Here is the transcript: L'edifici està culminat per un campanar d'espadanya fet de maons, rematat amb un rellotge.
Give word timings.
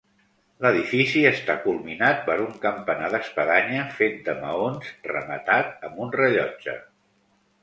L'edifici 0.65 1.19
està 1.31 1.55
culminat 1.65 2.23
per 2.29 2.37
un 2.45 2.57
campanar 2.63 3.11
d'espadanya 3.17 3.85
fet 4.01 4.17
de 4.31 4.35
maons, 4.41 4.91
rematat 5.13 5.87
amb 5.91 6.03
un 6.09 6.11
rellotge. 6.21 6.77